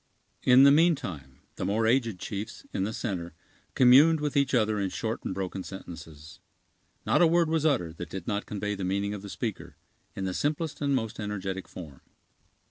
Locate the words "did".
8.09-8.27